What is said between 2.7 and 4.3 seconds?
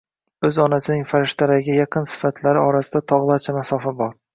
orasida tog'larcha masofa bor.